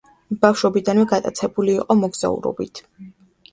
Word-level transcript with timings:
ბავშვობიდანვე 0.45 1.03
გატაცებული 1.11 1.77
იყო 1.83 1.99
მოგზაურობით. 2.01 2.85